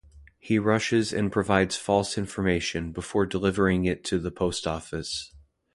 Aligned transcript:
He 0.39 0.57
rushes 0.57 1.13
and 1.13 1.31
provides 1.31 1.75
false 1.77 2.17
information 2.17 2.91
before 2.91 3.27
delivering 3.27 3.85
it 3.85 4.03
to 4.05 4.17
the 4.17 4.31
post 4.31 4.65
office. 4.65 5.31